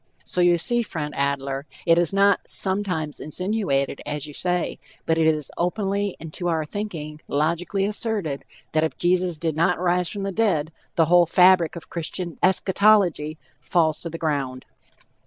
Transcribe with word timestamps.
So, 0.23 0.41
you 0.41 0.57
see, 0.57 0.81
friend 0.81 1.13
Adler, 1.15 1.67
it 1.85 1.99
is 1.99 2.11
not 2.11 2.39
"sometimes 2.49 3.19
insinuated," 3.19 4.01
as 4.03 4.25
you 4.25 4.33
say, 4.33 4.79
but 5.05 5.19
it 5.19 5.27
is 5.27 5.51
openly, 5.59 6.17
and 6.19 6.33
to 6.33 6.47
our 6.47 6.65
thinking, 6.65 7.21
logically 7.27 7.85
asserted, 7.85 8.43
that 8.71 8.83
if 8.83 8.97
Jesus 8.97 9.37
did 9.37 9.55
not 9.55 9.79
rise 9.79 10.09
from 10.09 10.23
the 10.23 10.31
dead, 10.31 10.71
the 10.95 11.05
whole 11.05 11.27
fabric 11.27 11.75
of 11.75 11.91
Christian 11.91 12.39
eschatology 12.41 13.37
falls 13.59 13.99
to 13.99 14.09
the 14.09 14.17
ground. 14.17 14.65